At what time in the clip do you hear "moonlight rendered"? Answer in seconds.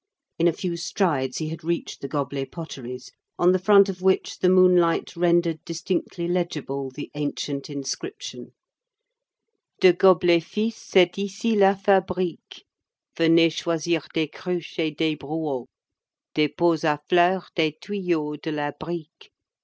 4.49-5.63